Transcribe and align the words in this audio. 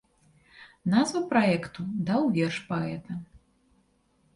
Назву 0.93 1.21
праекту 1.35 1.81
даў 2.11 2.21
верш 2.41 2.57
паэта. 2.75 3.23